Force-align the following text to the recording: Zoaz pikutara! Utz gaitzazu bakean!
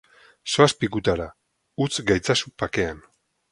Zoaz 0.53 0.71
pikutara! 0.83 1.27
Utz 1.87 1.89
gaitzazu 2.11 2.53
bakean! 2.65 3.07